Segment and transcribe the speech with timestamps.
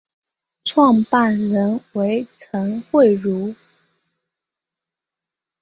[0.63, 3.53] 创办人为陈惠如。